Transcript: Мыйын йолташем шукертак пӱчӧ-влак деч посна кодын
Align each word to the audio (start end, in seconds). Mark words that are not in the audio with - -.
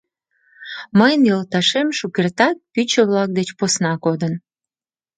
Мыйын 0.97 1.21
йолташем 1.29 1.87
шукертак 1.97 2.55
пӱчӧ-влак 2.73 3.29
деч 3.37 3.49
посна 3.59 3.93
кодын 4.03 4.33